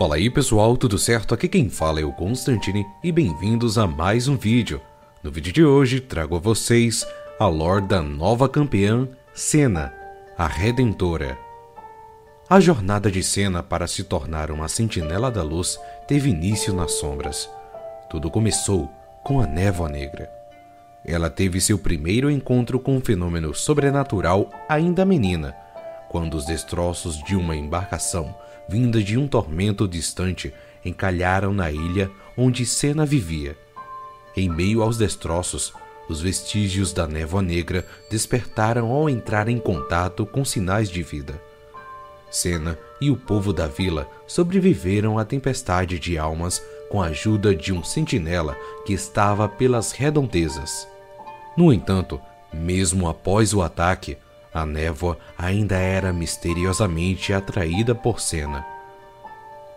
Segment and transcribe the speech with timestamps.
[0.00, 1.34] Fala aí pessoal, tudo certo?
[1.34, 4.80] Aqui quem fala é o Constantine e bem-vindos a mais um vídeo.
[5.22, 7.06] No vídeo de hoje trago a vocês
[7.38, 9.92] a lore da nova campeã Senna,
[10.38, 11.36] a Redentora.
[12.48, 15.78] A jornada de Senna para se tornar uma sentinela da luz
[16.08, 17.50] teve início nas sombras.
[18.08, 18.90] Tudo começou
[19.22, 20.30] com a névoa negra.
[21.04, 25.54] Ela teve seu primeiro encontro com um fenômeno sobrenatural ainda menina,
[26.08, 28.34] quando os destroços de uma embarcação
[28.70, 33.58] vinda de um tormento distante encalharam na ilha onde Sena vivia.
[34.36, 35.74] Em meio aos destroços,
[36.08, 41.42] os vestígios da névoa negra despertaram ao entrar em contato com sinais de vida.
[42.30, 47.72] Sena e o povo da vila sobreviveram à tempestade de almas com a ajuda de
[47.72, 48.56] um sentinela
[48.86, 50.86] que estava pelas redondezas.
[51.56, 52.20] No entanto,
[52.52, 54.16] mesmo após o ataque,
[54.52, 58.64] a névoa ainda era misteriosamente atraída por Sena.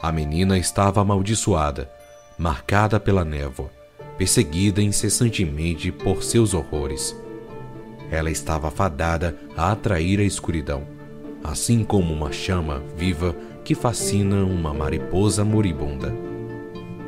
[0.02, 1.90] A menina estava amaldiçoada,
[2.38, 3.70] marcada pela névoa,
[4.18, 7.16] perseguida incessantemente por seus horrores.
[8.12, 10.84] Ela estava fadada a atrair a escuridão,
[11.44, 16.14] assim como uma chama viva que fascina uma mariposa moribunda.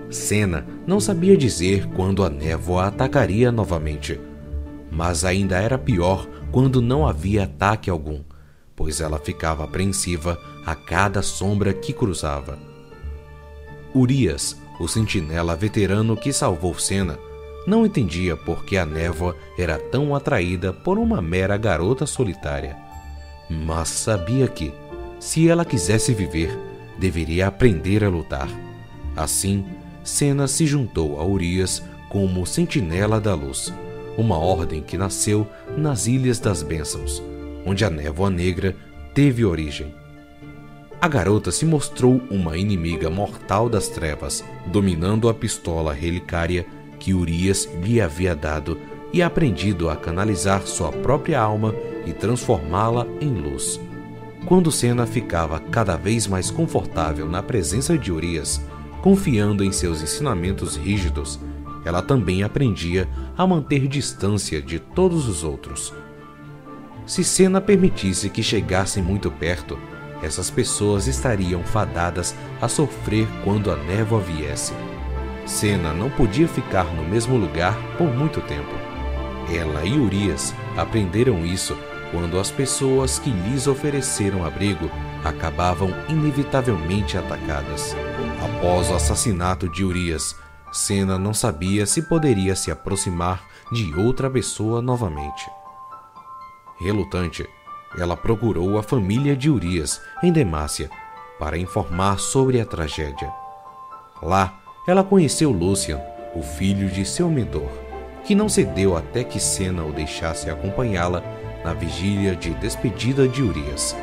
[0.09, 4.19] Sena não sabia dizer quando a névoa atacaria novamente,
[4.91, 8.21] mas ainda era pior quando não havia ataque algum,
[8.75, 12.57] pois ela ficava apreensiva a cada sombra que cruzava.
[13.93, 17.17] Urias, o sentinela veterano que salvou Senna,
[17.65, 22.77] não entendia por que a névoa era tão atraída por uma mera garota solitária.
[23.49, 24.73] Mas sabia que,
[25.19, 26.57] se ela quisesse viver,
[26.97, 28.49] deveria aprender a lutar.
[29.15, 29.65] Assim,
[30.03, 33.73] Senna se juntou a Urias como sentinela da luz
[34.17, 37.21] uma ordem que nasceu nas Ilhas das Bênçãos,
[37.65, 38.75] onde a névoa negra
[39.13, 39.93] teve origem.
[41.01, 46.65] A garota se mostrou uma inimiga mortal das trevas, dominando a pistola relicária
[46.99, 48.79] que Urias lhe havia dado
[49.13, 51.73] e aprendido a canalizar sua própria alma
[52.05, 53.79] e transformá-la em luz.
[54.45, 58.61] Quando Senna ficava cada vez mais confortável na presença de Urias,
[59.01, 61.39] confiando em seus ensinamentos rígidos,
[61.85, 63.07] ela também aprendia
[63.37, 65.93] a manter distância de todos os outros.
[67.05, 69.77] Se Senna permitisse que chegassem muito perto,
[70.23, 74.73] essas pessoas estariam fadadas a sofrer quando a névoa viesse.
[75.45, 78.73] Senna não podia ficar no mesmo lugar por muito tempo.
[79.53, 81.77] Ela e Urias aprenderam isso
[82.11, 84.89] quando as pessoas que lhes ofereceram abrigo
[85.23, 87.95] acabavam inevitavelmente atacadas.
[88.43, 90.35] Após o assassinato de Urias,
[90.75, 93.41] Senna não sabia se poderia se aproximar
[93.71, 95.49] de outra pessoa novamente.
[96.77, 97.47] Relutante,
[97.97, 100.89] ela procurou a família de Urias em Demácia
[101.39, 103.31] para informar sobre a tragédia.
[104.21, 106.01] Lá, ela conheceu Lucian,
[106.35, 107.69] o filho de seu mentor,
[108.25, 111.23] que não cedeu até que Senna o deixasse acompanhá-la
[111.63, 113.95] na vigília de despedida de Urias.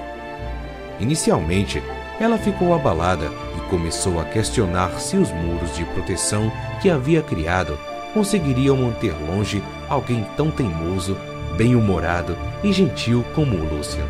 [0.99, 1.83] Inicialmente,
[2.21, 6.51] ela ficou abalada e começou a questionar se os muros de proteção
[6.81, 7.79] que havia criado
[8.13, 11.17] conseguiriam manter longe alguém tão teimoso,
[11.57, 14.07] bem-humorado e gentil como o Lucian.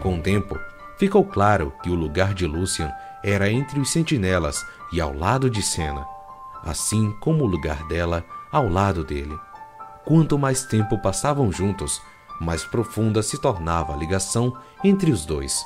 [0.00, 0.58] Com o tempo,
[0.96, 5.62] ficou claro que o lugar de Lucian era entre os sentinelas e ao lado de
[5.62, 6.06] Senna,
[6.64, 9.36] assim como o lugar dela ao lado dele.
[10.04, 12.00] Quanto mais tempo passavam juntos,
[12.40, 15.64] mais profunda se tornava a ligação entre os dois.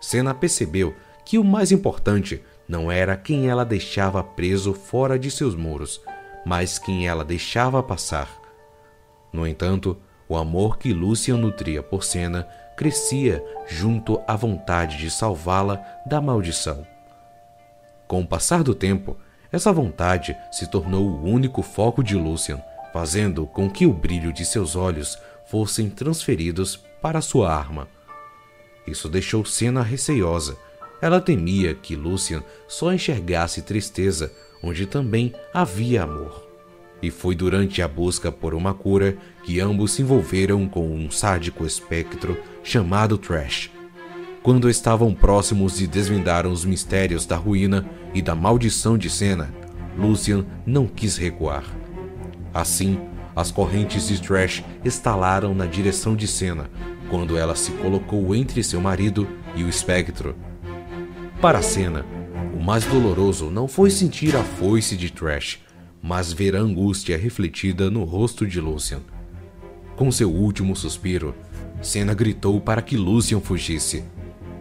[0.00, 0.94] Senna percebeu
[1.24, 6.00] que o mais importante não era quem ela deixava preso fora de seus muros,
[6.44, 8.28] mas quem ela deixava passar.
[9.32, 9.96] No entanto,
[10.28, 16.86] o amor que Lucian nutria por Senna crescia junto à vontade de salvá-la da maldição.
[18.08, 19.16] Com o passar do tempo,
[19.52, 22.62] essa vontade se tornou o único foco de Lucian,
[22.92, 27.88] fazendo com que o brilho de seus olhos fossem transferidos para sua arma.
[28.90, 30.56] Isso deixou Senna receiosa.
[31.00, 34.32] Ela temia que Lucian só enxergasse tristeza
[34.62, 36.46] onde também havia amor.
[37.00, 41.64] E foi durante a busca por uma cura que ambos se envolveram com um sádico
[41.64, 43.70] espectro chamado Trash.
[44.42, 49.54] Quando estavam próximos de desvendar os mistérios da ruína e da maldição de Senna,
[49.96, 51.64] Lucian não quis recuar.
[52.52, 52.98] Assim,
[53.34, 56.70] as correntes de Trash estalaram na direção de Senna,
[57.10, 60.34] quando ela se colocou entre seu marido e o espectro.
[61.40, 62.06] Para a cena,
[62.54, 65.58] o mais doloroso não foi sentir a foice de Trash,
[66.02, 69.00] mas ver a angústia refletida no rosto de Lucian.
[69.96, 71.34] Com seu último suspiro,
[71.82, 74.04] Senna gritou para que Lucian fugisse.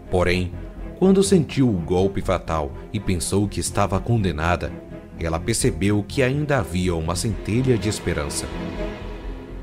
[0.10, 0.52] Porém,
[1.00, 4.70] Quando sentiu o golpe fatal e pensou que estava condenada,
[5.18, 8.46] ela percebeu que ainda havia uma centelha de esperança.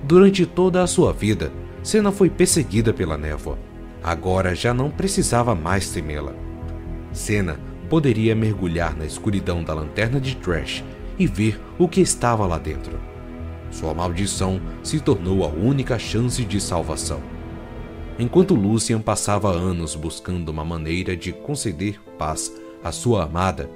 [0.02, 1.52] Durante toda a sua vida,
[1.86, 3.56] Senna foi perseguida pela névoa.
[4.02, 6.34] Agora já não precisava mais temê-la.
[7.12, 10.82] Senna poderia mergulhar na escuridão da lanterna de Trash
[11.16, 12.98] e ver o que estava lá dentro.
[13.70, 17.22] Sua maldição se tornou a única chance de salvação.
[18.18, 22.52] Enquanto Lucian passava anos buscando uma maneira de conceder paz
[22.82, 23.70] à sua amada,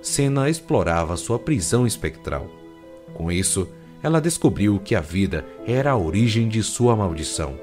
[0.00, 2.50] Senna explorava sua prisão espectral.
[3.14, 3.68] Com isso,
[4.02, 7.54] ela descobriu que a vida era a origem de sua maldição.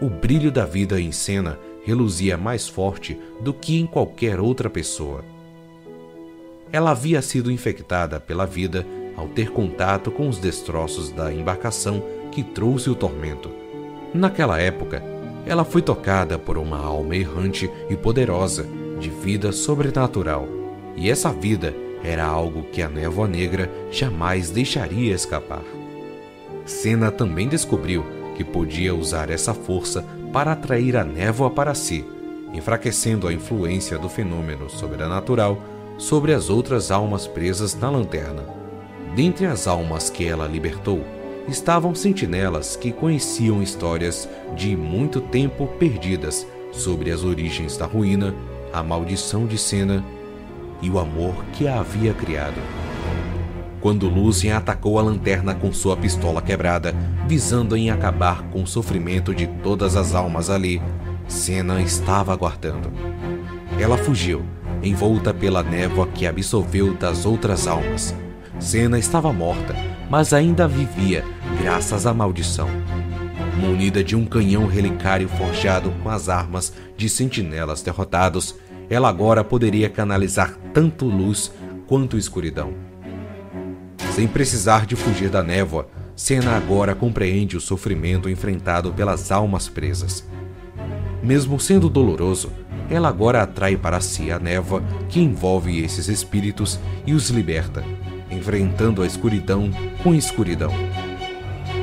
[0.00, 5.24] O brilho da vida em Senna reluzia mais forte do que em qualquer outra pessoa.
[6.72, 8.84] Ela havia sido infectada pela vida
[9.16, 12.02] ao ter contato com os destroços da embarcação
[12.32, 13.48] que trouxe o tormento.
[14.12, 15.02] Naquela época,
[15.46, 18.66] ela foi tocada por uma alma errante e poderosa,
[18.98, 20.48] de vida sobrenatural,
[20.96, 21.74] e essa vida
[22.04, 25.62] era algo que a névoa negra jamais deixaria escapar.
[26.66, 28.04] Senna também descobriu
[28.36, 32.04] que podia usar essa força para atrair a névoa para si,
[32.52, 35.62] enfraquecendo a influência do fenômeno sobrenatural
[35.96, 38.44] sobre as outras almas presas na lanterna.
[39.16, 41.02] Dentre as almas que ela libertou,
[41.48, 48.34] estavam sentinelas que conheciam histórias de muito tempo perdidas sobre as origens da ruína,
[48.72, 50.04] a maldição de Senna
[50.80, 52.60] e o amor que a havia criado.
[53.84, 56.94] Quando Lucien atacou a lanterna com sua pistola quebrada,
[57.28, 60.80] visando em acabar com o sofrimento de todas as almas ali,
[61.28, 62.90] Senna estava aguardando.
[63.78, 64.42] Ela fugiu,
[64.82, 68.14] envolta pela névoa que absolveu das outras almas.
[68.58, 69.74] Senna estava morta,
[70.08, 71.22] mas ainda vivia
[71.60, 72.70] graças à maldição.
[73.60, 78.54] Munida de um canhão relicário forjado com as armas de sentinelas derrotados,
[78.88, 81.52] ela agora poderia canalizar tanto luz
[81.86, 82.74] quanto escuridão.
[84.12, 90.26] Sem precisar de fugir da névoa, Senna agora compreende o sofrimento enfrentado pelas almas presas.
[91.22, 92.50] Mesmo sendo doloroso,
[92.90, 97.84] ela agora atrai para si a névoa que envolve esses espíritos e os liberta,
[98.30, 99.70] enfrentando a escuridão
[100.02, 100.72] com escuridão.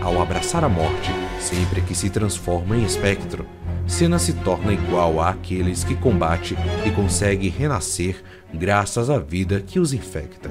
[0.01, 3.45] Ao abraçar a morte, sempre que se transforma em espectro,
[3.91, 6.55] Senna se torna igual àqueles que combate
[6.85, 10.49] e consegue renascer graças à vida que os infecta.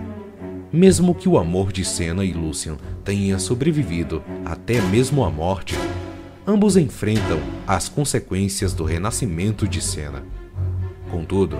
[0.70, 5.74] Mesmo que o amor de Senna e Lucian tenha sobrevivido até mesmo à morte,
[6.46, 10.22] ambos enfrentam as consequências do renascimento de Senna.
[11.10, 11.58] Contudo,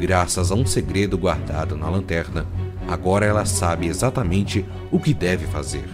[0.00, 2.46] graças a um segredo guardado na lanterna,
[2.88, 5.88] agora ela sabe exatamente o que deve fazer: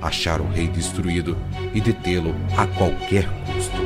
[0.00, 1.36] achar o rei destruído
[1.74, 3.85] e detê-lo a qualquer custo.